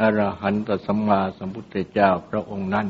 [0.00, 2.86] อรหันตสัมมาสัมพุทธเจ้าพระองค์นั้น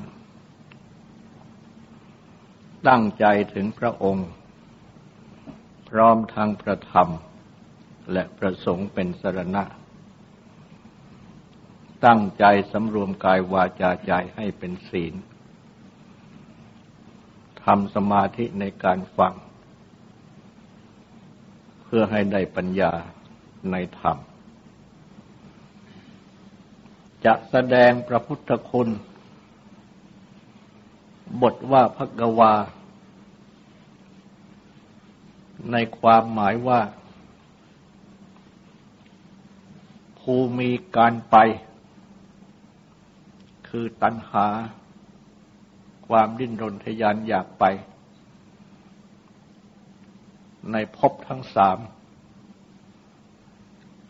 [2.88, 3.24] ตั้งใจ
[3.54, 4.28] ถึงพระองค์
[5.88, 7.08] พร้อมทางพระธรรม
[8.12, 9.64] และประสงค์เป็นสรณะ
[12.06, 15.14] ตั้งใจสำรวมกายวาจาใจให้เป็นศีล
[17.64, 19.34] ทำสมาธิในการฟัง
[21.82, 22.92] เพื่อให้ได้ปัญญา
[23.70, 24.18] ในธรรม
[27.26, 28.88] จะแสดงพระพุทธคุณ
[31.42, 32.54] บทว่าพระกวา
[35.72, 36.80] ในความหมายว่า
[40.18, 41.36] ภูมีการไป
[43.68, 44.46] คือตัณหา
[46.08, 47.64] ความดิ้นรนทยานอยากไป
[50.72, 51.78] ในภพทั้งสาม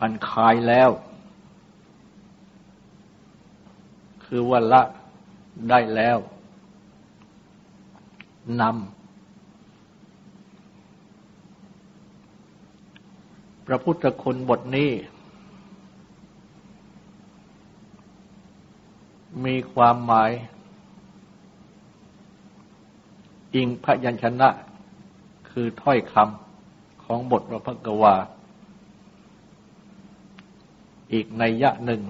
[0.01, 0.89] อันคายแล้ว
[4.37, 4.81] คือว่าละ
[5.69, 6.17] ได้แล้ว
[8.61, 8.73] นำ
[13.65, 14.91] พระพุทธคุณบทนี้
[19.45, 20.31] มีความหมาย
[23.55, 24.49] อิงพยัญชนะ
[25.49, 28.15] คือถ้อยคำของบทพระพกวา
[31.13, 32.01] อีกในยะหนึ่ง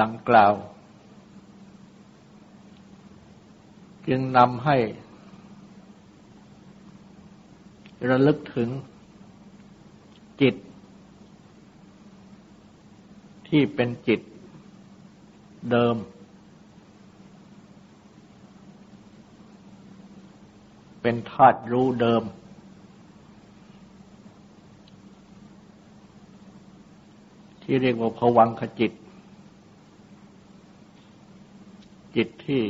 [0.00, 0.54] ดังกล่าว
[4.08, 4.76] จึงนำให้
[8.08, 8.68] ระลึกถึง
[10.40, 10.54] จิต
[13.48, 14.20] ที่เป็นจิต
[15.70, 15.96] เดิม
[21.02, 22.22] เป็นธาตุรู้เดิม
[27.62, 28.92] ที่เรียกว่าภวังขจิต
[32.16, 32.62] จิตที่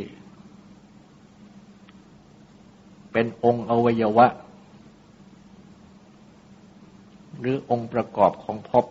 [3.12, 4.26] เป็นองค์อวัยวะ
[7.38, 8.86] หรือองค์ประกอบของภพ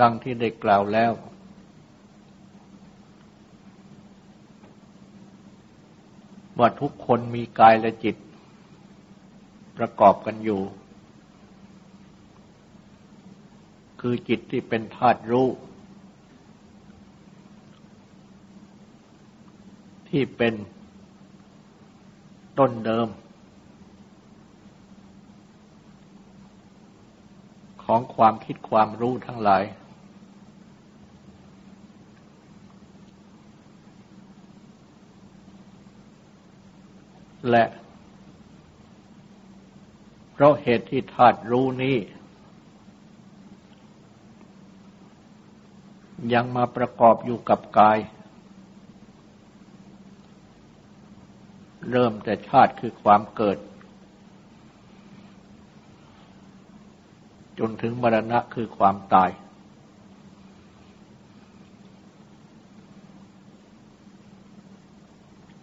[0.00, 1.12] ดังที่ได้กล่าวแล้ว
[6.58, 8.16] ว่าทุกคนมีกายและจิต
[9.78, 10.62] ประกอบกันอยู่
[14.00, 15.48] คือจิตที่เป็นธาตุรู้
[20.18, 20.54] ที่เป็น
[22.58, 23.08] ต้นเดิม
[27.84, 29.62] ของความคิดความรู้ทั้งหลาย
[37.50, 37.64] และ
[40.32, 41.96] เพราะเหตุที่ธาตุรู้นี้
[46.32, 47.98] ยังมาประกอบอยู่กับกาย
[51.90, 53.58] เริ่มแต่ชาติคือความเกิด
[57.58, 59.30] จนถึงมรณะคือความตาย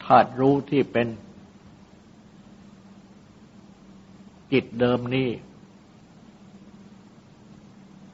[0.04, 1.08] ธาตุรู้ที่เป็น
[4.52, 5.30] จิตเดิมนี้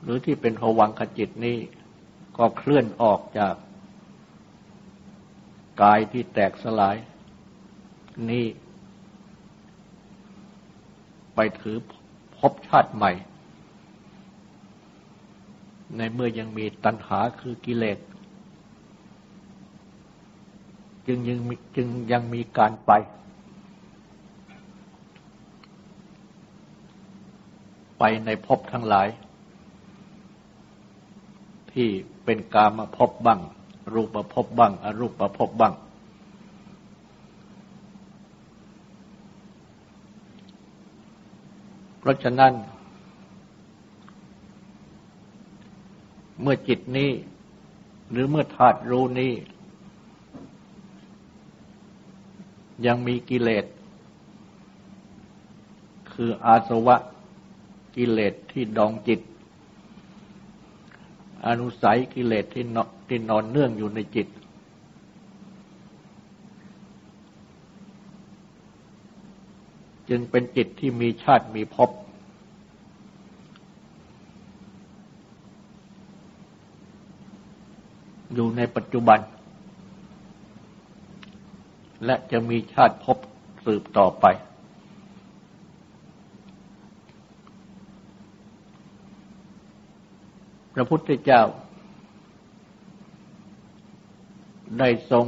[0.02, 1.58] หรือที่เป็นภวังขจิตนี้
[2.38, 3.56] ก็เคลื่อนออกจาก
[5.82, 6.96] กายที่แตกสลาย
[8.30, 8.46] นี้
[11.36, 11.78] ไปถือ
[12.38, 13.12] พบชาติใหม่
[15.98, 18.00] ในเมื่อยังมีตัณหาคือกิเลส
[21.08, 21.40] จึงยัง
[21.76, 22.92] จึงยังมีการไป
[28.00, 29.08] ไปในภพทั้งหลาย
[31.72, 31.88] ที่
[32.26, 33.40] เป็นกามาภพบ้าง
[33.94, 35.74] รูปภพบ้าง อรูปภพบ้าง
[42.08, 42.54] ราะฉะนั้น
[46.42, 47.12] เมื่อจิตนี้
[48.12, 49.34] หรือเมื่อธาตุรู้นี้
[52.86, 53.66] ยังมีกิเลส
[56.12, 56.98] คืออาสวะ
[57.96, 59.22] กิเลสที่ดองจิต
[61.48, 62.78] อนุสัยกิเลสที่น
[63.08, 64.28] ที่นอนเนื่องอยู่ในจิต
[70.10, 71.90] จึงเป็นจิตที่มีชาติมีภพ
[78.34, 79.20] อยู่ในปัจจุบัน
[82.06, 83.18] และจะมีชาติภพ
[83.66, 84.26] สืบต่อไป
[90.74, 91.42] พระพุทธเจ้า
[94.80, 95.26] ได้ทรง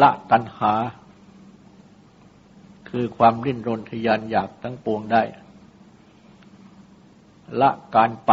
[0.00, 0.74] ละตัณหา
[2.90, 5.22] คือความริ้นรนทยานอยากทั้งปวงได้
[7.60, 8.32] ละการไป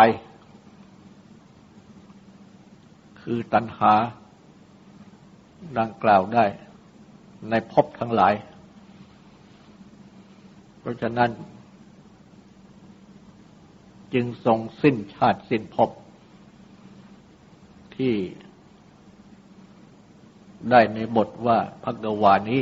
[3.21, 3.94] คือตัณหา
[5.77, 6.45] ดังกล่าวได้
[7.50, 8.33] ในภพทั้งหลาย
[10.80, 11.31] เพราะฉะนั้น
[14.13, 15.89] จึงทรงสิ้นชาติสิ้นภพ
[17.95, 18.13] ที่
[20.71, 22.62] ได้ในบทว่าพักวานี้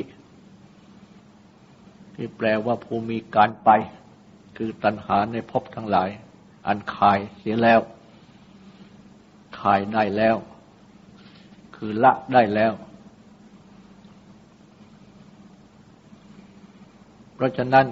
[2.15, 3.69] ที่แปลว่าภูมิการไป
[4.57, 6.09] คือตัณหาในภพทั้งหลาย
[6.67, 7.79] อันคายเสียแล้ว
[9.59, 10.35] คายได้แล้ว
[11.75, 12.73] คือละได้แล้ว
[17.33, 17.88] เพราะฉะนั้น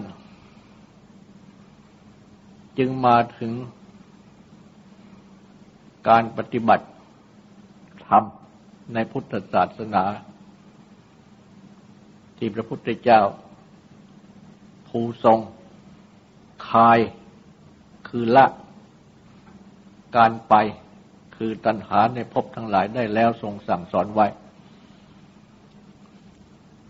[2.77, 3.51] จึงมาถึง
[6.09, 6.87] การปฏิบัติ
[8.05, 8.23] ธรรม
[8.93, 10.03] ในพุทธศาสนา
[12.37, 13.21] ที่พระพุทธเจ้า
[14.97, 15.39] ภูทรง
[16.69, 16.99] คาย
[18.07, 18.45] คือละ
[20.17, 20.53] การไป
[21.35, 24.27] คือตัณหาในภพทั้งหลายได้แล้วทรงสั่งสอนไว้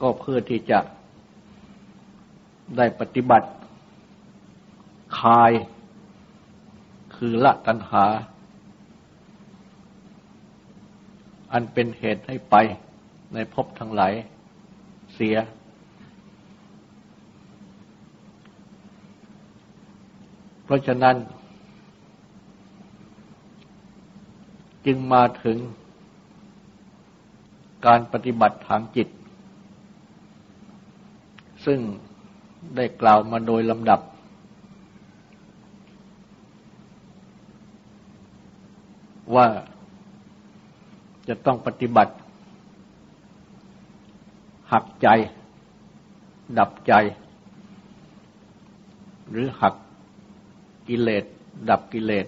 [0.02, 0.80] ก็เพื่อที่จะ
[2.78, 3.50] ได้ปฏิบัติ
[5.20, 5.52] คาย
[7.16, 8.06] คือละตัณหา
[11.52, 12.56] อันเป็นเหตุให้ไป
[13.34, 14.14] ในภพทั้งหลาย
[15.16, 15.38] เสีย
[20.63, 21.16] เพ ราะฉะนั้น
[24.86, 25.58] จึงมาถึง
[27.86, 29.08] การปฏิบัติทางจิต
[31.66, 31.80] ซึ่ง
[32.76, 34.02] ได้กล่าวมาโดยลำดับ
[39.36, 39.48] ว่า
[41.28, 42.14] จะต้องปฏิบัติ
[44.72, 45.08] หักใจ
[46.60, 46.94] ดับใจ
[49.32, 49.76] หรือหัก
[50.88, 51.24] กิเลส
[51.70, 52.28] ดับกิเลส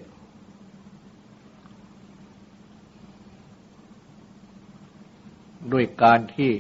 [5.72, 6.52] ด้วยการที่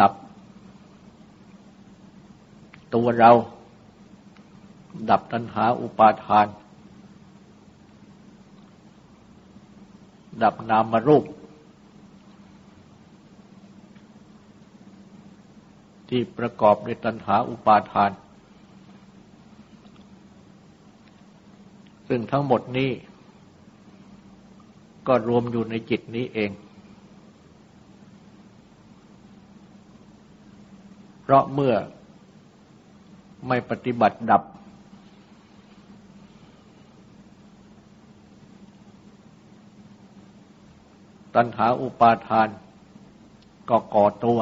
[0.00, 0.12] ดับ
[2.94, 3.32] ตัวเรา
[5.10, 6.46] ดับตัณหาอุปาทาน
[10.42, 11.24] ดับนามรูป
[16.08, 18.10] ที่ประกอบด้วยตัณหาอุปาทาน
[22.08, 22.90] ซึ่งทั้งหมดนี้
[25.06, 26.50] ก็รวมอยู่ในจิตนี้เอง
[31.22, 31.74] เพราะเมื่อ
[33.48, 34.42] ไม่ปฏิบัติดับ
[41.34, 42.48] ตัณหาอุปาทาน
[43.70, 44.40] ก็ก่อตัว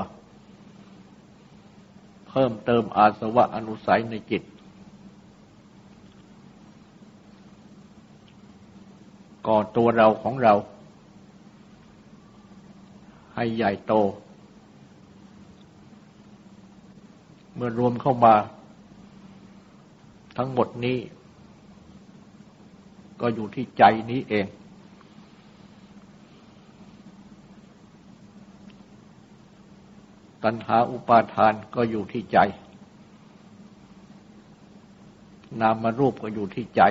[2.28, 4.42] เพิ่มเติมอาสวะอนุสัยในจิต
[9.46, 10.54] ก่อตัวเราของเรา
[13.34, 13.92] ให้ใหญ่โต
[17.54, 18.34] เมื่อรวมเข้ามา
[20.36, 20.98] ทั้งหมดนี้
[23.20, 24.46] ก็อยู่ที่ใจนี้เอง
[30.44, 32.38] ตัณหาอุปาทานก็อยู่ที่ใจ
[35.60, 36.82] นามารูปก็อยู่ที่ใจ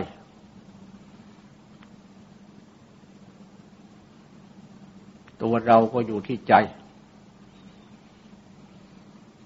[5.42, 6.54] ตัวเราก็อยู่ที่ใจ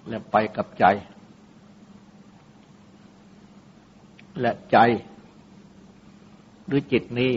[0.07, 0.85] และไปกับใจ
[4.39, 4.77] และใจ
[6.65, 7.33] หรือจิตนี้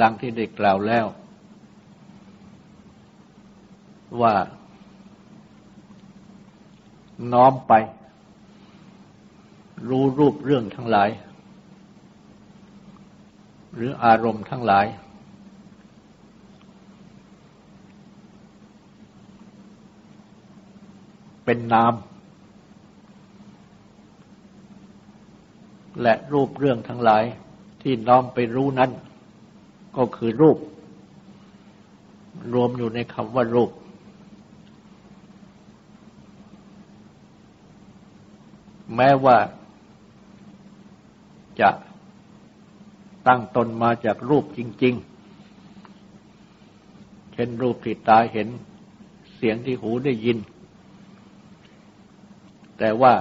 [0.00, 1.06] ดังที่ได้กล่าวแล้ว
[4.20, 4.34] ว่า
[7.32, 7.72] น้อมไป
[9.88, 11.10] รู้รูปเรื่องทั้งหลาย
[13.74, 14.86] หรืออารมณ์ทั้งหลาย
[21.50, 21.94] เป็นนาม
[26.02, 27.24] และรูปเรื่องทั้งหลาย
[27.82, 28.90] ที่น้อมไปรู้นั้น
[29.96, 30.58] ก็คือรูป
[32.52, 33.70] รวมอยู่ในคำว่ารูป
[38.96, 39.38] แม้ว่า
[41.60, 41.70] จะ
[43.26, 44.94] ตั้งตนมาจากรูปจริง
[46.58, 48.48] ๆ เช่นรูปที่ตาเห็น
[49.36, 50.38] เสียงที่หูได้ยิน
[52.78, 53.14] แต่ว่า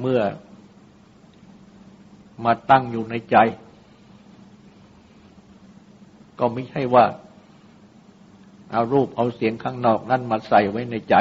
[0.00, 0.20] เมื่อ
[2.44, 3.36] มาตั้งอยู่ในใจ
[6.38, 7.06] ก็ไม่ใช่ว่า
[8.70, 11.14] เอารูปเอาเสียงข้างนอกนั่นมาใส่ไว้ในใจ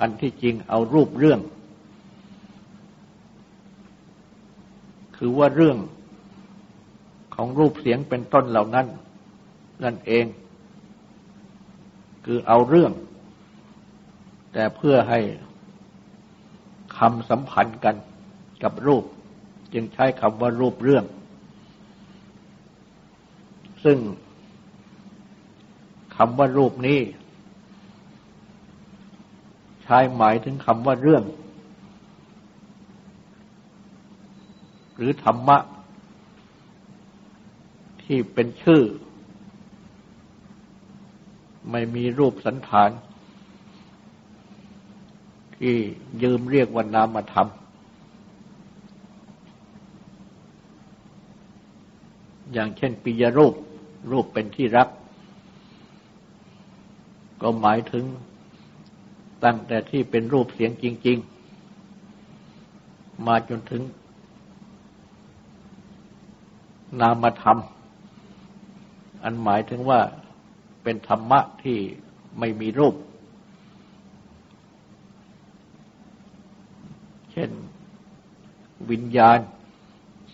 [0.00, 1.40] อันที่จริงเอารูปเรื่อง
[5.16, 5.78] คือว่าเรื่อง
[7.34, 8.86] ของรูปเสียงเป็นต้นเหล่านั้น
[9.84, 10.24] นั่นเอง
[12.28, 12.92] คือเอาเรื่อง
[14.52, 15.20] แต่เพื่อให้
[16.98, 17.94] คำสัมพันธ์กัน
[18.62, 19.04] กับรูป
[19.72, 21.04] จึงใช้คำว่ารูปเรื่อง
[23.84, 23.98] ซึ่ง
[26.16, 27.00] คำว่ารูปนี้
[29.82, 31.24] ใช้หมายถึงคำว่าเรื่อง
[34.96, 35.58] หรือธรรมะ
[38.02, 38.82] ที่เป็นชื่อ
[41.70, 42.90] ไม่มีรูปสันฐาน
[45.58, 45.76] ที่
[46.22, 47.48] ยืมเรียกว่านามธรรม
[52.52, 53.54] อย่างเช่นปิยรูป
[54.10, 54.88] รูปเป็นที่รัก
[57.42, 58.04] ก็หมายถึง
[59.44, 61.18] ตั้งแต่ที่เป็นรูปเสียงจริง
[62.02, 63.82] ๆ มาจนถึง
[67.00, 67.58] นามธรรม
[69.22, 70.00] อันหมายถึงว่า
[70.88, 71.78] เป็นธรรมะที่
[72.38, 72.94] ไม่มีรูป
[77.32, 77.50] เช่น
[78.90, 79.38] วิญญาณ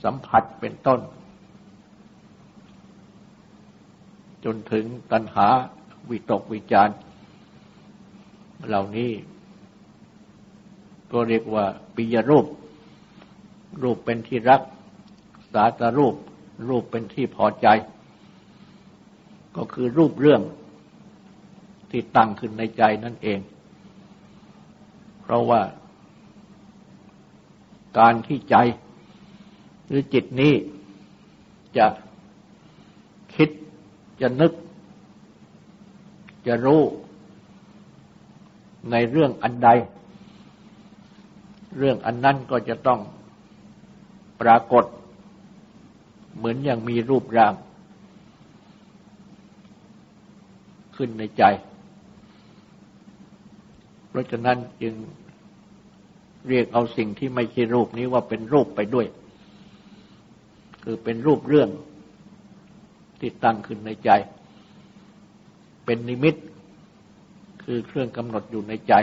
[0.02, 1.00] สัมผัสเป็นต้น
[4.44, 5.48] จนถึงตัณหา
[6.10, 6.92] วิตกวิจาร
[8.66, 9.12] เหล่านี้
[11.12, 12.46] ก็เรียกว่าปิยรูป
[13.82, 14.62] รูปเป็นที่รัก
[15.52, 16.14] สาตรูป
[16.68, 17.68] รูปเป็นที่พอใจ
[19.56, 20.42] ก็คือรูปเรื่อง
[21.90, 23.40] ที่ตั้งขึ้นในใจนั่นเอง
[25.22, 25.62] เพราะว่า
[27.98, 28.56] การที่ใจ
[29.86, 30.54] หรือจิตนี้
[31.76, 31.86] จะ
[33.34, 33.48] คิด
[34.20, 34.52] จะนึก
[36.46, 36.82] จะรู้
[38.90, 39.68] ในเรื่องอันใด
[41.78, 43.00] เรื่องอันนั้นก็จะต้อง
[44.40, 44.84] ปรากฏ
[46.36, 47.54] เหมือนอย่างมีรูปร่าง
[50.96, 51.44] ขึ้นในใจ
[54.08, 54.94] เพราะฉะนั้นจึง
[56.48, 59.06] เรียกเอาสิ่งที่ไม่ใช่รูปนี้ว่าเป็นรูปไปด้วย
[60.84, 61.68] คือเป็นรูปเรื่อง
[63.20, 64.10] ที่ตั้งขึ้นในใจ
[65.84, 66.34] เป็นนิมิต
[67.64, 68.94] คือเครื่องกำหนดอยู่ในใจ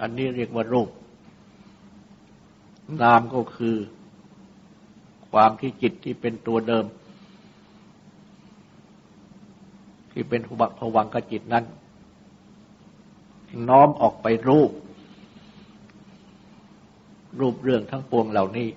[0.00, 0.88] อันนี้เรียกว่ารูป
[3.02, 3.76] นามก็คือ
[5.30, 6.84] ความที่จิตที่เป็นตัวเดิม
[10.12, 11.64] ที่เป็นหุบักผวังกจิตนั้น
[13.68, 14.70] น้อมออกไปรูป
[17.40, 18.68] รูปเรื่องทั้งปวงเหล่านี้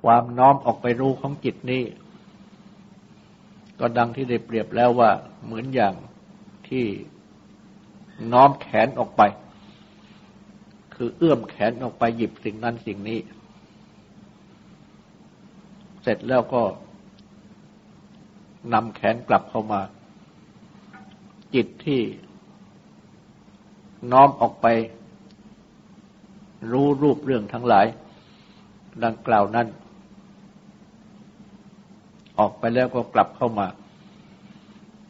[0.00, 1.84] ความน้อมออกไปรู้ของจิตนี้
[3.80, 5.10] ก็ดังที่ได้เปรียบแล้วว่า
[5.44, 5.94] เหมือนอย่าง
[6.68, 6.86] ที่
[8.32, 9.22] น้อมแขนออกไป
[10.94, 13.18] คือเอื้อมแขนออกไปหยิบสิ่งนั้นสิ่งนี้
[16.02, 16.62] เสร็จแล้วก็
[18.72, 19.80] นำแขนกลับเข้ามา
[21.54, 22.00] จิตที่
[24.12, 24.66] น้อมออกไป
[26.72, 27.86] รู้รูปเรื่องทั้งหลาย
[29.04, 29.66] ดังกล่าวนั้น
[32.38, 33.66] ออกไปแล้วก็กลับเข้ามา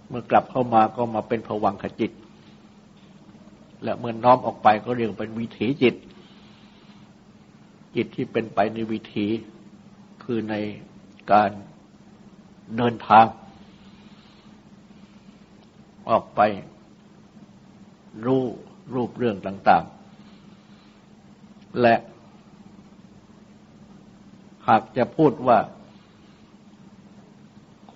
[0.08, 2.12] เมื่อกลับเข้ามาก็มาเป็นผวังขจิต
[3.82, 5.94] และเมื่อน้อมออกไปก็เรียกเป็นวิถีจิต
[7.96, 9.26] จิตที่เป็นไปในวิถี
[10.22, 10.54] คือใน
[11.32, 11.50] การ
[12.76, 13.25] เดินทาง
[16.10, 16.40] ออกไป
[18.25, 18.42] รู้
[18.94, 19.84] รูปเรื่องต่าง
[20.62, 21.94] ๆ และ
[24.68, 25.58] หากจะพูดว่า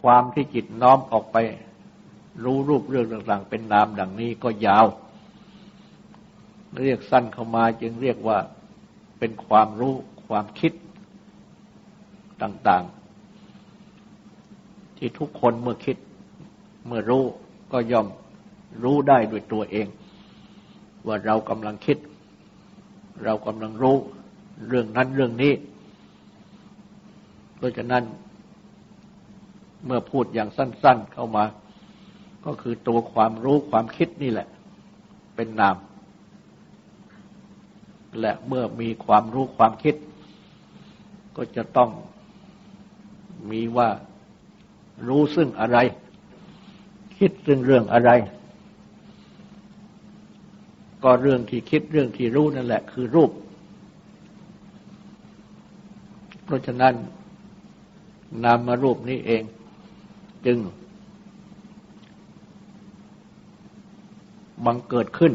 [0.01, 1.37] ความที่จิตน้อมออกไป
[2.45, 4.87] รู้รูปเรื่องต่างๆ เป็นนามดังนี้ก็ยาว
[6.81, 8.39] เรียกสั้นเข้ามาจึงเรียกว่า
[9.19, 9.95] เป็นความรู้
[10.27, 10.73] ความคิด
[12.43, 12.85] ต่าง
[14.11, 15.97] ๆ ที่ทุกคนเมื่อคิด
[16.87, 17.25] เมื่อรู้
[17.73, 18.07] ก็ย่อม
[18.83, 19.87] รู้ได้ด้วยตัวเอง
[21.07, 21.99] ว่าเรากำลังคิด
[23.25, 23.97] เรากำลังรู้
[24.69, 25.53] เรื่องนั้นเรื่องนี้
[27.57, 28.05] เพราะฉะนั้น
[29.87, 31.45] เมื่อพูดอย่างสั้น ๆเข้ามา
[32.45, 34.49] ก็คือตัวความรู้ความคิดนี่แหละ
[35.35, 35.77] เป็นนาม
[38.21, 39.95] และเมื่อมีความรู้ความคิด
[41.37, 41.91] ก็จะต้อง
[43.51, 43.89] มีว่า
[45.09, 45.79] รู้ซึ่งอะไร
[47.21, 48.11] คิดซึ่งเรื่องอะไร
[51.03, 53.31] ก็เรื่องที่คิดเรื่องที่รู้นั่นแหละ คือรูป
[56.45, 56.95] เพราะฉะนั้น
[58.45, 59.43] นามารูปนี้เอง
[60.47, 60.59] จึง
[64.65, 65.33] บังเกิดขึ้น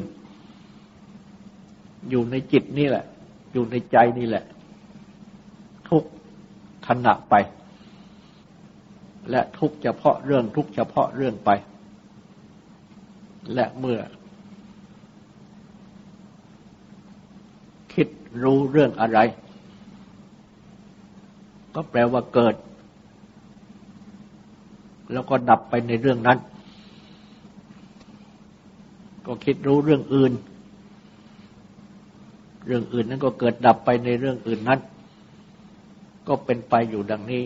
[2.10, 3.06] อยู่ในจิตนี่แหละ
[3.54, 4.44] อยู่ในใจนี่แหละ
[5.90, 6.04] ทุก
[6.88, 7.36] ขณะไป
[9.30, 11.52] และทุกเฉพาะเรื่องทุกเฉพาะเรื่องไป
[13.54, 14.00] และเมื่อ
[17.94, 18.08] คิด
[18.44, 19.20] รู้เรื่องอะไร
[21.74, 22.56] ก็แปลว่าเกิด
[25.12, 26.40] แล้วก็ดับไปในเรื่องนั้น
[29.26, 30.34] ก็คิดรู้เรื่องอื่น
[32.66, 34.80] เรื่องอื่นนั้นก็เกิดดับไปในเรื่องอื่นนั้น
[36.28, 37.44] ก็เป็นไปอยู่ดังนี้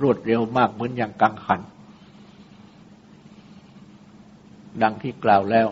[0.00, 1.60] รวดเร็วมากเหมือนอย่างกังหัน
[4.82, 5.68] ดังที่กล่าวแล้ว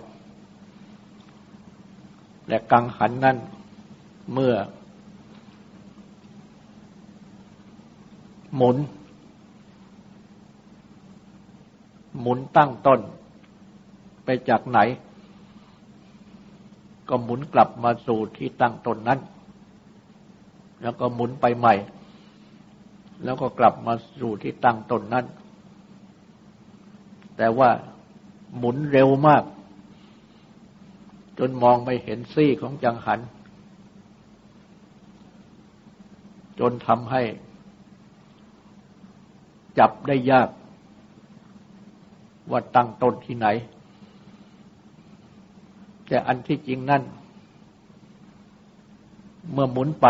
[2.49, 3.37] และกังหันนั้น
[4.33, 4.55] เมื่อ
[8.57, 8.77] หมุน
[12.21, 13.01] หมุนตั้งต้น
[14.25, 14.79] ไปจากไหน
[17.09, 19.21] ก็หมุนกลับมาสู่ที่ตั้งต้นนั้น
[20.83, 21.75] แล้วก็หมุนไปใหม่
[23.25, 25.27] แล้วก็กลับมาสู่ที่ตั้งต้นนั้น
[27.37, 27.71] แต่ว่า
[28.59, 29.45] หมุนเร็วมาก
[31.39, 33.21] จนมองไม่เห็นซี่ของจังหัน
[36.59, 37.23] จนทำให้
[39.79, 40.49] จับได้ยาก
[42.51, 43.47] ว่าตั้งต้นที่ไหน
[46.07, 47.03] แต่อันที่จริงนั่น
[49.53, 50.07] เมื่อหมุนไป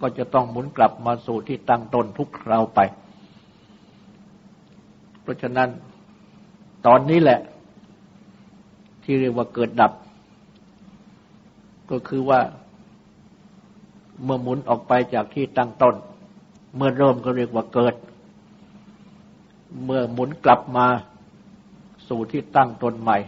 [0.00, 2.80] ก็จะต้องหมุนกลับมาสู่ที่ตั้งต้นทุกคราวไป
[5.22, 5.68] เพราะฉะนั้น
[6.86, 7.40] ตอนนี้แหละ
[9.02, 9.92] ที่เรียกว่าเกิดดับ
[11.90, 12.40] ก็คือว่า
[14.24, 15.94] เมื่อหมุนออกไปจากที่ตั้งต้น
[16.76, 17.94] เมื่อเริ่มก็เรียกว่าเกิด
[19.84, 20.86] เมื่อหมุนกลับมา
[22.08, 23.18] สู่ที่ตั้งตนใหม่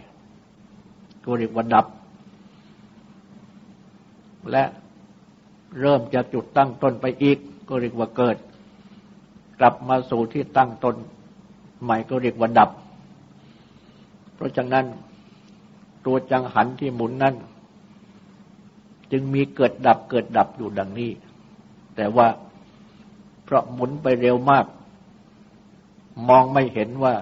[1.23, 1.85] ก็เรียกว่าดับ
[4.51, 4.63] และ
[5.79, 7.37] เริ่มจะจุดตั้งต้นไปอีก
[7.69, 8.37] ก็เรียกว่าเกิด
[9.59, 10.95] กลับมาสู่ที่ตั้งตน
[11.83, 12.69] ใหม่ก็เรียกว่าดับ
[14.39, 14.85] เพราะฉะนั้น
[16.05, 17.35] ตัวจังหันที่หมุนนั้น
[19.11, 21.11] จึงมีเกิดดับเกิดดับอยู่ดังนี้
[21.95, 22.27] แต่ว่า
[23.43, 24.65] เพราะหมุนไปเร็วมาก
[26.29, 27.13] มองไม่เห็นว่า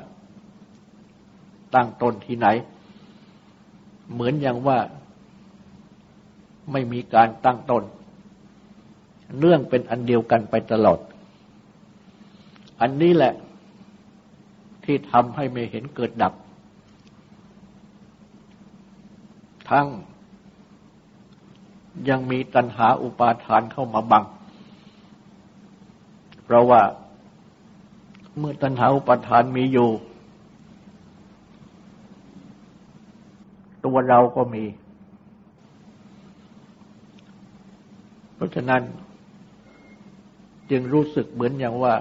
[1.76, 2.48] ตั้งตนที่ไหน
[4.14, 4.80] เหมือนอย่างว่า
[6.72, 7.84] ไม่มีการตั้งตน
[9.40, 11.00] เรื่องเป็นอันเดียวกันไปตลอด
[12.82, 13.34] อันนี้แหละ
[14.84, 16.34] ที่ทำให้ไม่เห็นเกิดดับ
[19.70, 19.88] ทั้ง
[22.10, 24.24] ยังมีตัณหาอุปาทานเข้ามาบัง
[26.44, 26.82] เพราะว่า
[28.38, 29.90] เมื่อตัณหาอุปาทานมีอยู่
[33.86, 34.66] ตัวเราก็มี
[38.36, 38.82] เพราะฉะนั้น
[40.72, 41.96] จึงรู้สึกเหมือนอย่างว่า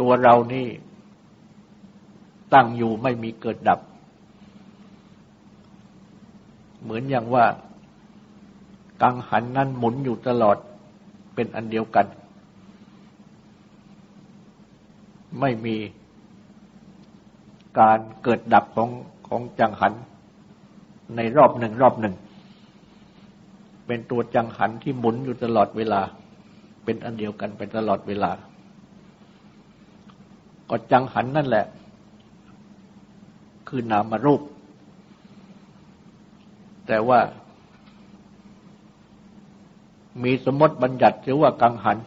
[0.00, 0.66] ตัวเรานี่
[2.54, 3.80] ตั้งอยู่ไม่มีเกิดดับ
[6.82, 7.44] เหมือนอย่างว่า
[9.02, 10.56] กังหันนั้นหมุนอยู่ตลอด
[11.34, 12.06] เป็นอันเดียวกัน
[15.40, 15.76] ไม่มี
[17.80, 18.90] การเกิดดับของ
[19.28, 19.92] ของจังหัน
[21.16, 22.14] ในรอบหนึ่งรอบหนึ่ง
[23.86, 26.00] เป็นตัวจังหันที่หมุนอยู่ตลอดเวลา
[26.84, 28.30] เป็นอันเดียวกันไปตลอดเวลา
[30.70, 31.66] ก็จังหันนั่นแหละ
[33.68, 34.40] คือนามรูป
[36.88, 37.20] แต่ว่า
[40.22, 41.98] มีสมมติบัญญัติหรือว่ากังหัน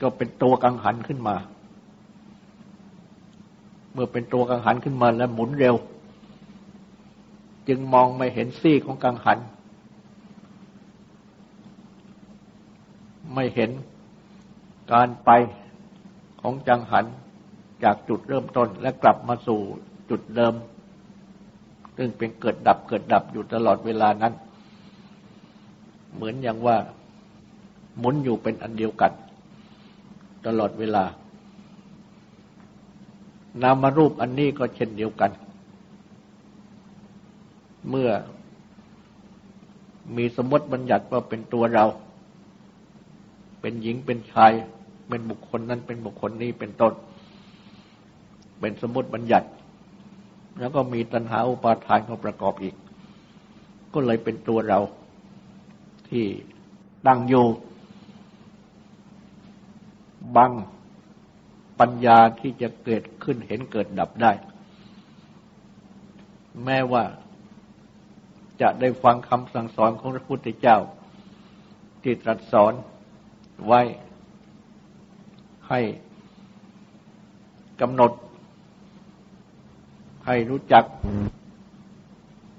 [0.00, 1.36] ก็เป็นตัวกังหันขึ้นมา
[3.92, 5.74] เมื่อเป็นตัวกังหันขึ้นมาแล้วหมุนเร็ว
[7.68, 9.38] จึงมองไม่เห็นซี่ของกังหัน
[13.34, 13.70] ไม่เห็น
[14.92, 15.30] การไป
[16.40, 17.04] ของจังหัน
[17.84, 19.60] จากจุดเริ่มต้นและกลับมาสู่
[20.10, 20.54] จุดเดิม
[22.00, 24.34] ซึ่งเป็นเกิดดับเกิดดับอยู่ตลอดเวลานั้น
[26.14, 26.76] เหมือนอย่างว่า
[27.98, 29.12] หมุนอยู่เป็นอันเดียวกัน
[30.46, 31.04] ตลอดเวลา
[33.62, 35.30] นามารูปอันนี้ก็เช่นเดียวกัน
[37.88, 38.10] เมื่อ
[40.16, 41.84] มีสมมติบัญญัติว่าเป็นตัวเรา
[43.60, 44.52] เป็นหญิงเป็นชาย
[45.08, 46.92] เป็นบุคคลนั้นเป็นบุคคลนี้เป็นต้น
[48.60, 49.48] เป็นสมมติบัญญัติ
[50.58, 52.74] แล้วก็มีตัณหาอุปาทานเข้าประกอบอีก
[53.94, 54.80] ก็เลยเป็นตัวเรา
[56.08, 56.26] ที่
[57.06, 57.46] ตั้งอยู่
[60.36, 60.52] บัง
[61.80, 64.32] ปัญญาที่จะเกิดขึ้นเห็นเกิดดับได้
[66.64, 67.04] แม้ว่า
[68.60, 70.78] จะได้ฟังคำสั่งสอนของพระพุทธเจ้า
[72.02, 72.72] ที่ตรัสสอน
[73.66, 73.80] ไว้
[75.68, 75.80] ให้
[77.80, 78.12] กำหนด
[80.30, 80.84] ให้รู้จัก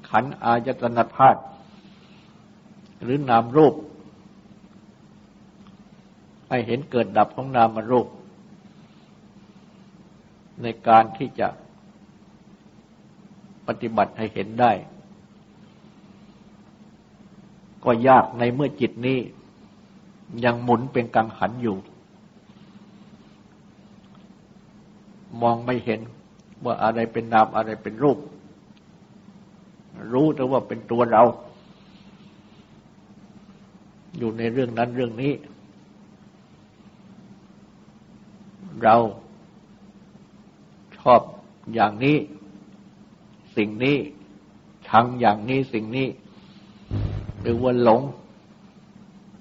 [0.09, 1.41] ขันอายตนะธาตุ
[3.03, 3.73] หรือนามรูป
[6.49, 8.07] ให้เห็นเกิดดับของนามรูป
[10.61, 11.47] ในการที่จะ
[13.67, 14.71] ปฏิบัติให้เห็นได้
[17.83, 19.19] ก็ยากในเมื่อจิตนี้
[20.45, 21.77] ยังหมุนเป็นกังหันอยู่
[25.41, 26.01] มองไม่เห็น
[26.65, 28.17] ว่าอะไรเป็นนามอะไรเป็นรูป
[30.13, 31.23] รู้แต่ว่าเป็นตัวเรา
[34.17, 35.33] อยู่ในเรื่องนั้นเรื่องนี้
[38.83, 38.95] เรา
[40.97, 41.21] ชอบ
[41.73, 42.17] อย่างนี้
[43.57, 43.97] สิ่งนี้
[44.87, 46.07] ชังอย่างนี้สิ่งนี้
[47.41, 48.01] หรือว่าหลง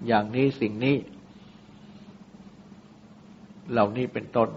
[0.07, 0.97] อย่างนี้สิ่งนี้
[3.71, 4.49] เหล่านี้เป็นต้น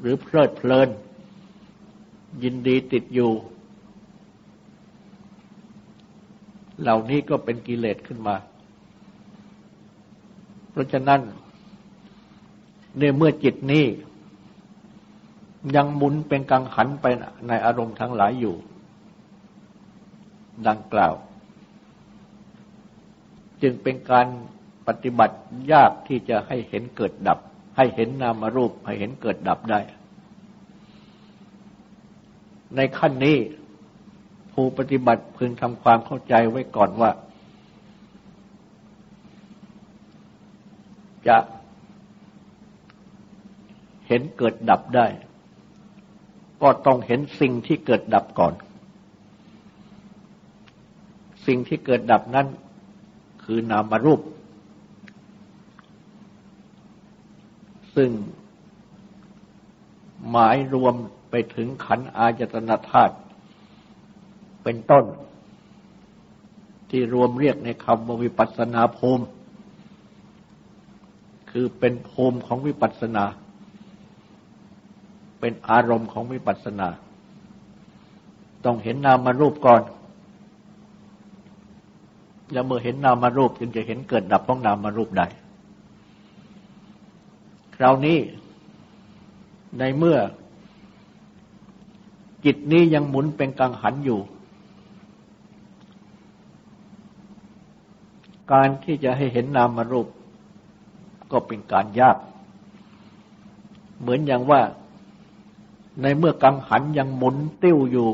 [0.00, 0.88] หรือเพลิดเพลิน
[2.42, 3.32] ยินดีติดอยู่
[6.80, 8.36] เหล่านี้ก็เป็นกิเลสขึ้นมา
[10.70, 11.20] เพราะฉะนั้น
[12.98, 13.84] ในเมื่อจิตนี้
[15.76, 17.06] ยังหมุนเป็นกังหันไป
[17.48, 18.56] ในอารมณ์ทั้งหลายอยู่
[20.68, 21.14] ดังกล่าว
[23.62, 24.26] จึงเป็นการ
[24.86, 25.36] ปฏิบัติ
[25.72, 27.38] ยากที่จะให้เห็นเกิดดับ
[27.76, 29.80] ให้เห็นนามารูปให้เห็นเกิดดับได้
[32.76, 33.36] ในขั้นนี้
[34.52, 37.10] ผู้ปฏิบัติพึงทำความเข้าใจไว้ก่อนว่า
[41.28, 41.38] จะ
[44.06, 45.06] เห็นเกิดดับได้
[46.62, 48.54] ก็ต้องเห็นสิ่งที่เกิดดับก่อน
[51.46, 52.46] สิ่งที่เกิดดับนั้น
[53.44, 54.20] คือนามรูป
[57.96, 58.10] ซึ่ง
[60.30, 60.94] หมายรวม
[61.30, 63.14] ไปถึงขันอายตนะธาตุ
[64.62, 65.04] เป็นต้น
[66.90, 69.24] ที่รวมเรียกในคำว่าวิปัสนาภูมิ
[71.50, 73.24] คือเป็นภูมิของวิปัสนา
[75.40, 76.88] เป็นอารมณ์ของวิปัสนา
[78.64, 79.82] ต้องเห็นนามารูปก่อน
[82.52, 85.26] แล้วเมื่อเห็นนามารูปจึงจะเห็นเกิดดับของนามารูปได้
[87.76, 88.18] ครานี้
[89.78, 90.18] ในเมื่อ
[92.44, 94.20] จิตนี้ยังหมุนเป็นกังหันอยู่
[98.52, 100.08] การที่จะให้เห็นนามรูป
[101.32, 102.16] ก็เป็นการยาก
[104.00, 104.60] เหมือนอย่างว่า
[106.02, 108.08] ในเมื่อกังหันยังหมุนติ้วอยู่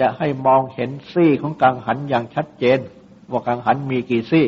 [0.00, 2.78] จะให้มองเห็นซี่ของกังหันอย่างชัดเจน
[3.30, 4.46] ว่ากังหันมีกี่ซี่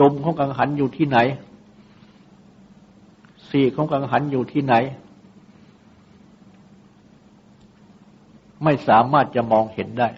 [0.00, 1.18] ดมของกังหันอยู่ที่ไหน
[3.48, 4.74] ซี่ของกังหันอยู่ที่ไหน
[8.64, 10.08] ไม่สามารถจะมองเห็นได้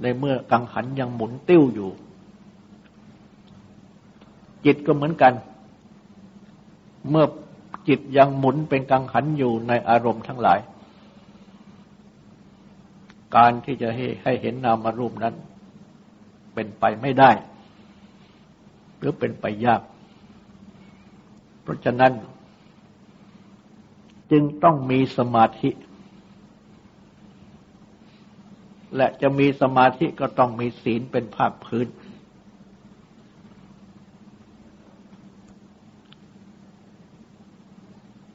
[0.00, 1.90] ในเมื่อกังหันยังหมุนติ้วอยู่
[4.64, 5.32] จิตก็เหมือนกัน
[7.10, 7.24] เมื่อ
[7.88, 10.58] จิตยังหมุนเป็นกังขันอยู่ในอารมณ์ทั้งหลาย
[13.36, 15.34] การที่จะให้ให้เห็นนามารูปนั้น
[16.58, 17.30] เป็นไปไม่ได้
[18.98, 19.82] หรือเป็นไปยาก
[21.62, 22.12] เพราะฉะนั้น
[24.30, 25.70] จึงต้องมีสมาธิ
[28.96, 31.86] และจะมีสมาธิก็ต้องมีศีลเป็นภาคพื้น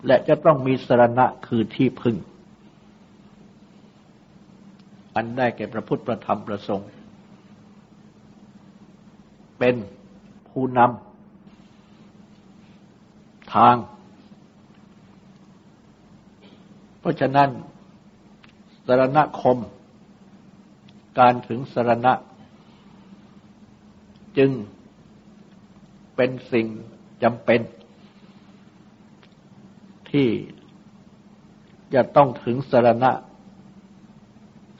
[0.07, 2.17] และจะต้องมีสรณะคือที่พึ่ง
[5.15, 6.89] อันได้แก่พระพุทธประธรรมประสงค์
[9.65, 9.81] เป็น
[10.49, 13.75] ผู้นำทาง
[16.99, 17.49] เพราะฉะนั้น
[18.87, 19.57] สรณคม
[21.19, 22.13] การถึงสรณะ
[24.37, 24.51] จึง
[26.15, 26.67] เป็นสิ่ง
[27.23, 27.61] จำเป็น
[30.11, 30.29] ที่
[31.93, 33.11] จะต้องถึงสรณะ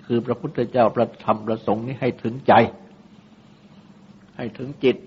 [0.05, 2.53] คือพระพุทธเจ้าประธรรมประสงค์นี้ให้ถึงใจ
[4.43, 4.97] ให้ถึงจิต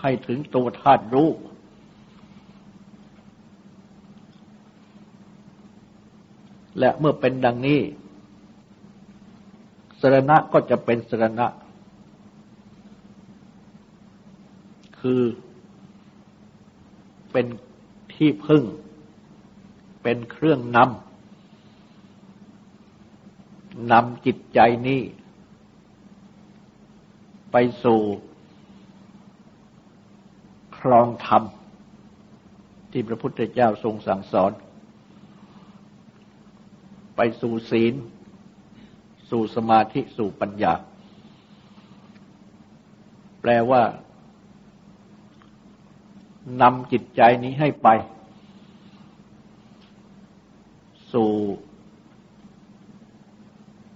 [0.00, 1.30] ให้ถึงตัวธาตุรู้
[6.78, 7.80] และเมื่อเป็นดังนี้
[10.00, 11.46] สรณะก็จะเป็นสรณะ
[15.00, 15.22] คือ
[17.32, 17.46] เป็น
[18.14, 18.62] ที่พึ่ง
[20.02, 21.11] เป็นเครื่องนำ
[23.90, 25.00] นำจิตใจนี้
[27.52, 28.00] ไปสู่
[30.78, 31.42] ครองธรรม
[32.90, 34.52] ที่พระพุทธเจ้าทรงสั่งสอน
[37.16, 37.94] ไปสู่ศีล
[39.30, 40.72] สู่สมาธิสู่ปัญญา
[43.40, 43.82] แปลว่า
[46.62, 47.88] นำจิตใจนี้ให้ไป
[51.12, 51.30] สู่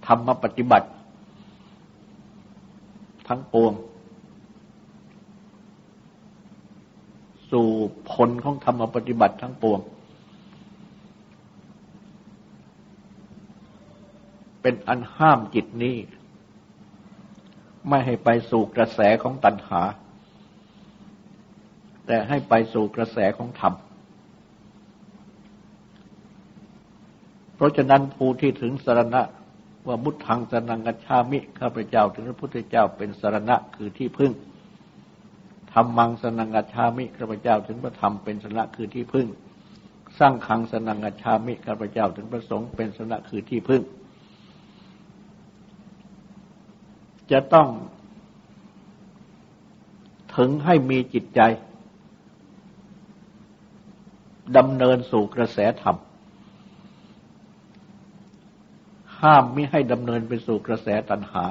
[0.07, 0.87] ธรรมปฏิบัติ
[3.27, 3.73] ทั้งปวง
[7.51, 7.67] สู่
[8.11, 9.79] ผลของธรรมปฏิบัติทั้งปวง
[14.61, 15.95] เป็นอันห้ามจิตนี้
[17.89, 19.81] ไม่ให้ไปสู่กระแสของตัณหา
[22.05, 23.73] แต่ให้ไปสู่กระแสของธรรม
[27.55, 29.21] เพราะฉะนั้นผู้ที่ถึงสรณะ
[29.87, 34.31] ว่ามุทังสนังกัจฉามิข้าพเจ้าถึงพระพุทธเจ้าเป็นสรณะคือที่พึ่ง
[35.73, 39.27] ธรรมังสนังกัจฉามิข้าพเจ้าถึงพระธรรมเป็นสรณะคือที่พึ่ง
[40.19, 43.81] สร้างขังสนังกัจฉามิข้าพเจ้าถึงพระสงฆ์เป็นสรณะคือที่พึ่ง
[47.31, 47.67] จะต้อง
[50.37, 51.41] ถึงให้มีจิตใจ
[54.57, 55.97] ดำเนินสู่กระแสธรรม
[59.21, 61.45] ห้ามไม่ให้ดำเนินไปสู่กระแสตัณหา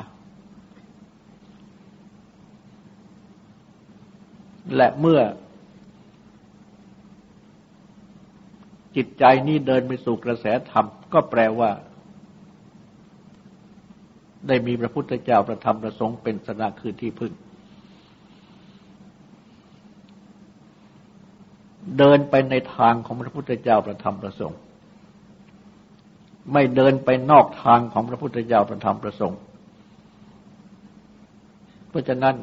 [4.77, 5.21] และเมื่อ
[8.97, 11.71] จิตใจนี้เดินไปสู่กระแสธรรม ก็แปลว่า
[14.47, 17.33] ได้มีพระพุทธเจ้าประธรรมประสงค์เป็นสนาคือที่พึ่ง
[21.99, 24.61] เดินไปในทางของพระพุทธเจ้าประธรรมประสงค์
[26.53, 29.41] ไม่เดินไปนอกทางของพระพุทธเจ้าประธรรมประสงค์
[31.89, 32.35] เพราะฉะนั้น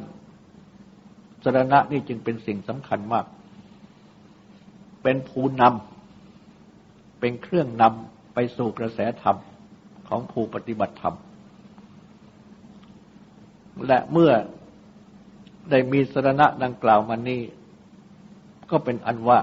[1.43, 3.25] สรณะนี่จึงเป็นสิ่งสำคัญมาก
[5.03, 9.37] เป็นภูนำเป็นเครื่องนำไปสู่กระแสธรรม
[10.07, 11.15] ของผู้ปฏิบัติธรรม
[13.87, 14.31] และเมื่อ
[15.69, 17.41] ได้มีสรณะดังกล่าวมานี้
[18.71, 19.39] ก็เป็นอันว่า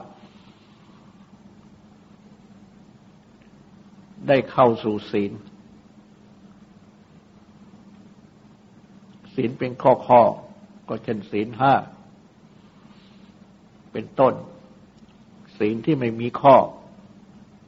[4.29, 5.33] ได้เข้าสู่ศีล
[9.35, 10.23] ศีลเป็นข้อข้อ
[10.89, 11.75] ก็เช่นศีลห้า
[13.93, 14.35] เป็นต้น
[15.59, 16.57] ศีลที่ไม่มีข้อ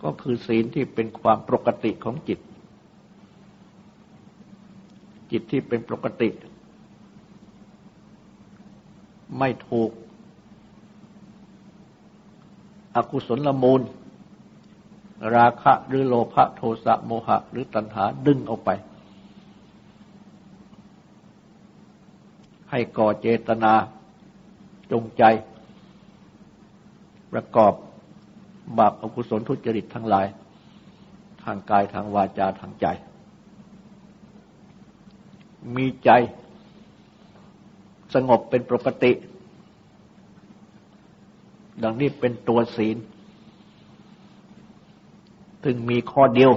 [0.03, 2.41] ก็คือศีลที่เป็นความปกติของจิต
[5.31, 6.29] จิตที่เป็นปกติ
[9.39, 9.91] ไม่ถูก
[12.97, 13.81] อกุศลละมูล
[15.37, 18.71] ราคะหรือโลภะโทสะโมหะ หรือตัณหาดึงออกไป
[22.71, 23.73] ให้ก่อเจตนา
[24.93, 25.23] จงใจ
[27.33, 27.73] ประกอบ
[28.79, 30.27] บาปอกุศลทุจริตทั้งหลาย
[31.43, 32.87] ทางกายทางวาจาทางใจ
[35.77, 36.11] มีใจ
[38.15, 39.13] สงบเป็นปกติ
[41.83, 42.97] ดังนี้เป็นตัวศีล
[45.65, 46.53] ถึงมีข้อเดียว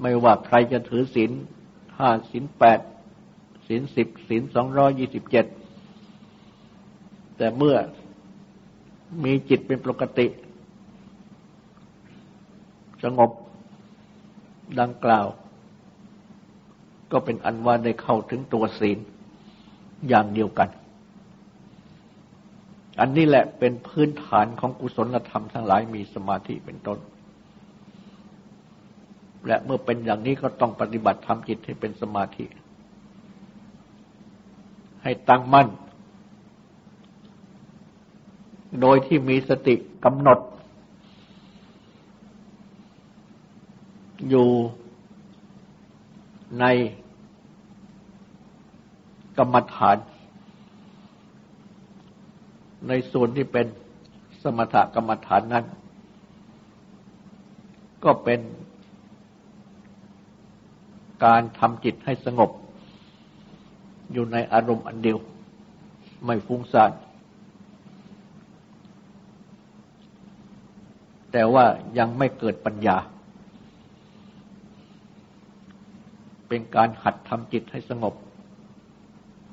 [0.00, 1.30] ไม่ว่าใครจะถือศีล
[1.98, 2.80] ห้าศีลแปด
[3.66, 5.46] ศีลสิบศีลสองร้อยยี่สิบเจ็ด
[7.36, 7.76] แต่เมื่อ
[9.24, 10.26] มีจิตเป็นปกติ
[13.04, 13.30] สงบ
[14.80, 15.26] ดังกล่าว
[17.12, 18.98] ก็เป็นอันว่าได้เข้าถึงตัวศีล
[20.08, 20.68] อย่างเดียวกัน
[23.00, 26.98] อันนี้แหละเป็นพื้นฐานของกุศลธรรมทั้งหลายมีสมาธิเป็นต้น
[29.46, 32.44] และเมื่อเป็นอย่างนี้ก็ต้องปฏิบัติทำจิตให้เป็นสมาธิ
[35.02, 35.68] ให้ตั้งมั่น
[38.80, 39.74] โดยที่มีสติ
[40.04, 40.38] กำหนด
[44.28, 44.48] อยู่
[46.60, 46.64] ใน
[49.38, 49.96] กรรมฐาน
[52.88, 53.66] ในส่วนที่เป็น
[54.42, 55.64] สมถกรรมฐานนั้น
[58.04, 58.40] ก็เป็น
[61.24, 62.50] การทำจิตให้สงบ
[64.12, 65.18] อยู่ในอารมณ์อันเดียว
[66.24, 66.92] ไม่ฟุ้งซ่าน
[71.32, 71.64] แต่ว่า
[71.98, 72.96] ยังไม่เกิดปัญญา
[76.48, 78.14] เป็นการหัดทำจิตให้สงบ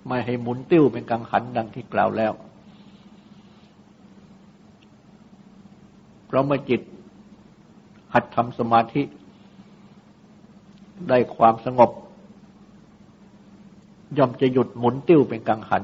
[0.07, 2.33] ไม่ให้หมุนติ้วเป็นกังขันดังที่กล่าวแล้ว
[6.25, 6.81] เพราะเมื่อจิต
[8.13, 9.01] หัดทำสมาธิ
[11.09, 11.91] ได้ความสงบ
[14.17, 15.83] ย่อมจะหยุดหมุนติ้วเป็นกังหัน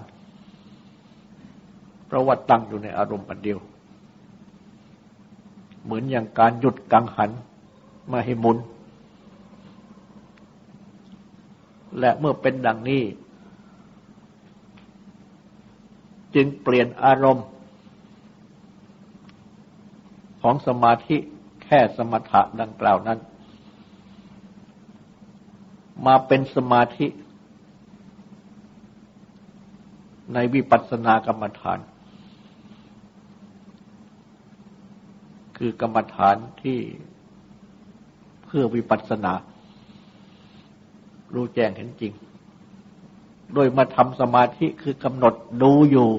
[2.05, 3.59] เพราะว่าตั้งอยู่ในอารมณ์อันเดียว
[5.83, 7.31] เหมือนอย่างการหยุดกังหัน
[8.11, 8.57] มาให้หมุน
[11.99, 13.03] และเมื่อเป็นดังนี้
[16.35, 17.45] จึงเปลี่ยนอารมณ์
[20.41, 21.17] ของสมาธิ
[21.63, 23.19] แค่สมถะดังกล่าวนั้น
[26.05, 27.07] มาเป็นสมาธิ
[30.33, 31.79] ในวิปัสสนากรรมฐาน
[35.57, 36.79] คือกรรมฐานที่
[38.43, 39.33] เพื่อวิปัสสนา
[41.33, 42.13] รู้แจ้งเห็นจริง
[43.53, 46.09] โดยมาทำสมาธิคือกำหนดดูอยู่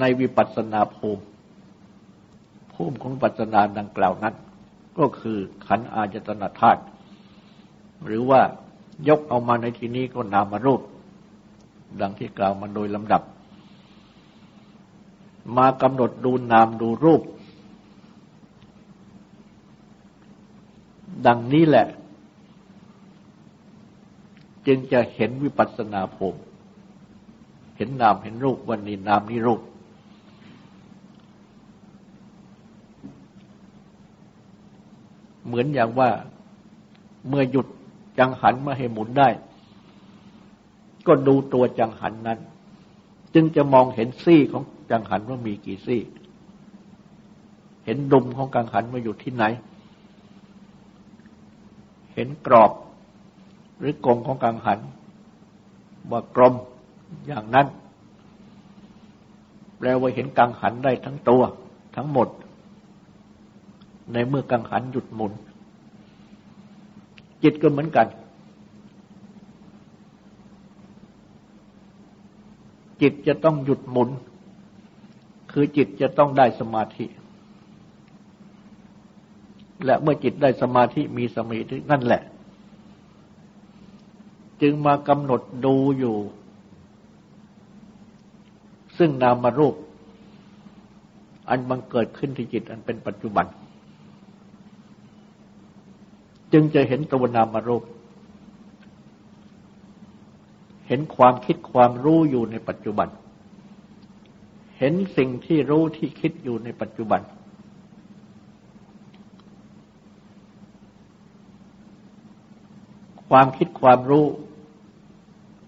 [0.00, 1.24] ในวิปัสสนาภูมิ
[2.72, 4.34] ภูมิของปัจจนาดังกล่าวนั้น
[4.98, 6.80] ก็คือขันอาจตนาธาตุ
[8.04, 8.40] หรือว่า
[9.08, 10.80] ยกเอามาในที่นี้ก็นามารูป
[12.00, 13.22] ดังที่กล่าวมาโดยลำดับ
[15.56, 17.22] มากำหนดดูนามดูรูป
[21.26, 21.86] ดังนี้แหละ
[24.66, 26.40] จึงจะเห็นวิปัสสนาภูมิ
[27.76, 29.60] เห็นนามเห็นรูปวันนี้นามนี้รูป
[35.46, 36.10] เหมือนอย่างว่า
[37.28, 37.66] เมื่อหยุด
[38.18, 39.28] จังหันมาให้หมุนได้
[41.06, 42.38] ก็ดูตัวจังหันนั้น
[43.34, 46.00] จึงจะมองเห็นซี่ของจังหันว่ามีกี่ซี่
[47.84, 49.44] เห็นดุมของกังหันมาอยู่ที่ไหน
[52.14, 52.72] เห็นกรอบ
[53.78, 54.78] หรือกงของกังหัน
[56.10, 56.54] ว่ากลม
[57.26, 57.66] อย่างนั้น
[59.78, 61.42] แปลว่าเห็นกังหันได้ทั้งตัว
[61.96, 62.28] ทั้งหมด
[64.12, 65.32] ในเมื่อกังหันหยุดหมุน
[67.46, 68.06] จิตก็เหมือนกัน
[73.02, 74.10] จิตจะต้องหยุดหมุน
[75.52, 77.06] คือจิตจะต้องได้สมาธิ
[79.84, 82.22] และเมื่อจิตได้สมาธิมีสมาธินั่นแหละ
[84.62, 86.16] จึงมากำหนดดูอยู่
[88.98, 89.74] ซึ่งนามารูป
[91.48, 93.46] อันบังเกิดขึ้นที่จิตอันเป็นปัจจุบัน
[96.52, 97.82] จึงจะเห็นตัวนามรูป
[100.88, 103.08] เห็นความคิดความรู้อยู่ในปัจจุบัน
[104.78, 107.20] เห็นสิ่งที่รู้ที่คิดอยู่ในปัจจุบัน
[113.28, 114.26] ความคิดความรู้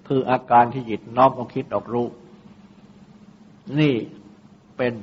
[0.09, 2.07] คืออาการที่จิตน้อมเอาคิดออกรู้
[3.81, 3.95] นี่
[4.77, 4.95] เป็น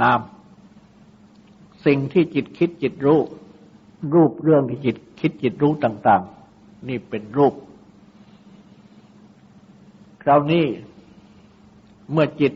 [0.00, 0.20] นาม
[1.86, 3.20] สิ่งที่จิตคิดจิตรู้
[4.14, 6.22] รูปเรื่องที่จิตคิดจิตรู้ต่าง
[6.54, 7.54] ๆ นี่เป็นรูป
[10.22, 10.64] คราวนี้
[12.12, 12.52] เมื่อจิต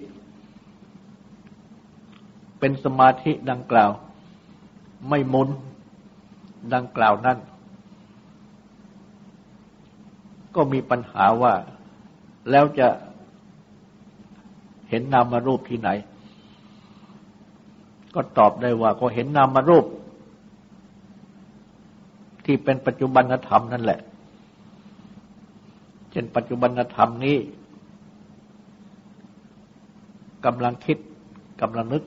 [2.59, 3.91] เป็นสมาธิดังกล่าว
[5.09, 5.49] ไม่มุน
[6.75, 7.39] ดังกล่าวนั้น
[10.55, 11.55] ก็มีปัญหาว่า
[12.51, 12.89] แล้วจะ
[14.89, 15.91] เห็นนามารูปที่ไหน
[18.15, 19.87] ก็ตอบได้ว่าก็เห็นนามรูป
[22.45, 24.01] ที่เป็นปัจจุบันธรรมนั่นแหละ
[26.11, 27.37] เช่นปัจจุบันธรรมนี้
[30.45, 30.99] กำลังคิด
[31.63, 32.05] กำลังนึก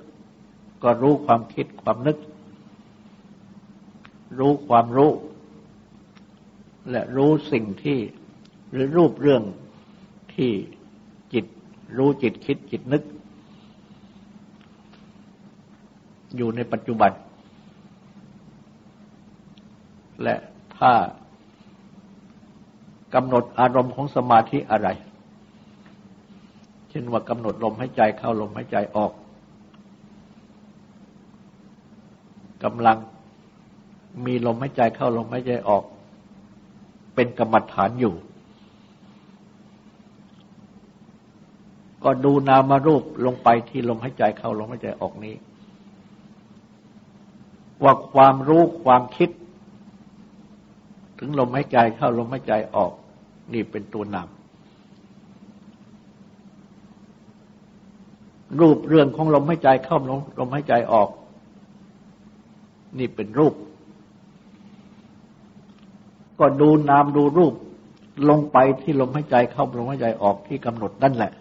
[0.83, 2.17] ก็รู้ความคิดความนึก
[4.39, 5.11] รู้ความรู้
[6.91, 7.99] และรู้สิ่งที่
[8.71, 9.43] หรือรูปเรื่อง
[10.35, 10.51] ที่
[11.33, 11.45] จิต
[11.97, 13.03] รู้จิตคิดจิตนึก
[16.37, 17.11] อยู่ในปัจจุบัน
[20.23, 20.35] และ
[20.77, 20.91] ถ้า
[23.13, 24.89] กำหนดอารมณ์ของสมาธิอะไร
[26.89, 29.11] เช่นว่ากำหนดลมหายใจเข้าลมหายใจออก
[32.63, 32.97] กำลัง
[34.25, 35.83] มีลมหายใจเข้าลมหายใจออก
[37.15, 38.13] เป็นกรรมฐานอยู่
[42.03, 45.35] ก็ดูนามารูปลงไปที่ลมหายใจเข้าลมหายใจออกนี้
[47.83, 49.29] ว่าความรู้ความคิด
[51.19, 52.91] ถึงลมหายใจเข้าลมหายใจออก
[53.53, 54.27] นี่เป็นตัวนาม
[58.59, 61.09] รูปเรื่องของลมหายใจเข้าลมลมหายใจออก
[62.99, 63.53] นี่เป็นรูป
[66.39, 67.53] ก็ดูนามดูรูป
[68.29, 71.31] ลงไปที่ลมหายใจเข้าลมหายใจออกที่กำหนดนั่นแหละ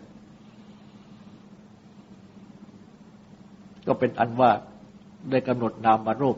[3.86, 4.50] ก็เป็นอันว่า
[5.30, 6.36] ได้กำหนดนามมารูป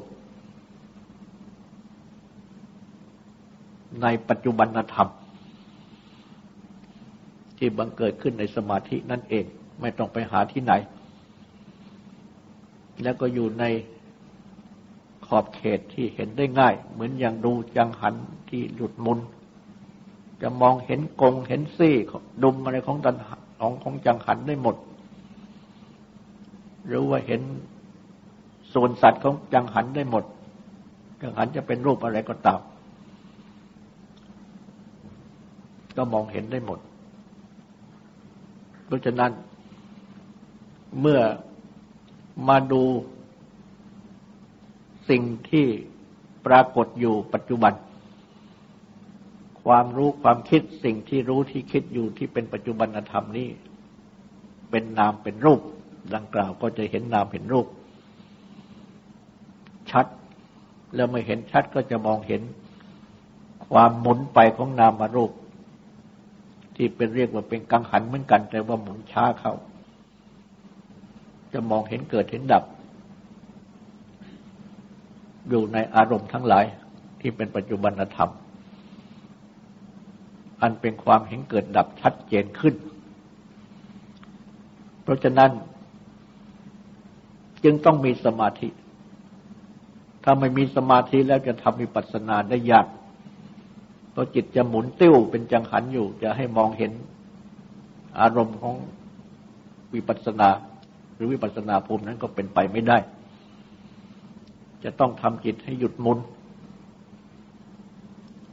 [4.02, 5.08] ในปัจจุบันธรรม
[7.58, 9.44] ที่บังเกิดขึ้นในสมาธินั่นเอง
[9.80, 10.72] ไม่ต้องไปหาที่ไหน
[13.02, 13.64] แล้วก็อยู่ใน
[15.26, 18.14] ขอบเขตที่เห็นได้ง่าย เหมือนอย่างดูจังหัน
[18.48, 19.18] ที่หลุดมุน
[20.42, 21.94] จะมองเห็นกงเห็นซี่
[22.42, 23.16] ดุมอะไรของตัน
[23.60, 24.76] ของของจังหันได้หมด
[26.86, 27.40] หรือว่าเห็น
[28.74, 30.24] ส่วนสัตว์ของจังหันได้หมด
[31.22, 32.60] จังหันจะเป็นรูปอะไรก็ตาม
[35.96, 36.78] ก็มองเห็นได้หมด
[38.84, 39.32] เพราะฉะนั้น
[41.00, 41.20] เมื่อ
[42.48, 42.82] มาดู
[45.10, 45.66] สิ่งที่
[46.46, 47.72] ปรากฏอยู่ปัจจุบัน
[49.64, 53.48] ความรู้ความคิดสิ่งที่รู้ที่คิดอยู่ที่เป็นปัจจุบันธรรมนี้
[54.70, 55.60] เป็นนามเป็นรูป
[56.14, 57.66] ดังกล่าวก็จะเห็นนามเห็นรูป
[59.94, 60.06] ชัด
[60.94, 62.42] แล้วไม่เห็นชัดก็จะมองเห็น
[63.68, 65.32] ความหมุนไปของนามารูป
[66.76, 69.54] ที่เป็นเรียกว่าเป็นกังหันเหมือนกัน แต่ว่าหมุนช้าเข้า
[71.52, 72.64] จะมองเห็นเกิดเห็นดับ
[75.48, 76.64] อยู่ในอารมณ์ทั้งหลาย
[77.20, 78.30] ที่เป็นปัจจุบันธรรม
[80.62, 82.74] อันเป็นความเห็นเกิดดับชัดเจนขึ้น
[85.02, 85.50] เพราะฉะนั้น
[87.64, 88.68] จึงต้องมีสมาธิ
[90.24, 92.86] ถ้าไม่มีสมาธิแล้วจะทำวิปัสสนาได้ยาก
[94.12, 96.92] เพราะจิตจะหมุนติ้วเป็นจังหันอยู่ จะให้มองเห็น
[98.20, 98.74] อารมณ์ของ
[99.94, 100.48] วิปัสสนา
[101.14, 102.98] หรือวิปัสสนาภูมินั้นก็เป็นไปไม่ได้
[104.84, 106.18] จะต้องทำจิตให้หยุดมุน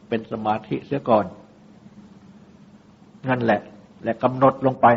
[0.07, 1.25] เป็นสมาธิเสียก่อน
[3.29, 3.61] นั่นแหละ
[4.03, 4.87] และกำหนดลงไป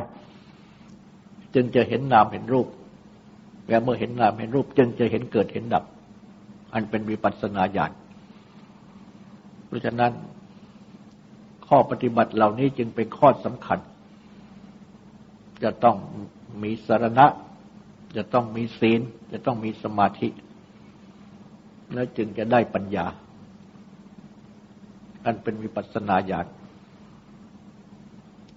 [1.54, 2.68] จึงจะเห็นนามเห็นรูป
[3.68, 5.84] และเมื่อเห็นนามเห็นรูป จึงจะเห็นเกิดเห็นดับ
[6.74, 7.92] อันเป็นวิปัสสนาญาณ
[9.66, 10.12] เพราะฉะนั้น
[11.66, 13.78] ข้อปฏิบัติเหล่านี้จึงเป็นข้อสำคัญ
[15.64, 15.96] จะต้อง
[16.62, 17.26] มีสารณะ
[18.16, 19.00] จะต้องมีศีล
[19.32, 20.28] จะต้องมีสมาธิ
[21.94, 23.06] แล้วจึงจะได้ปัญญา
[25.24, 26.46] อันเป็นวิปัสสนาญาณ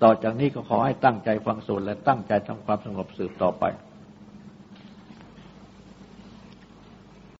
[0.03, 3.63] ต่อจากนี้ก็ขอให้ตั้งใจฟังสูตรและตั้งใจทำความสงบสืบต่อไป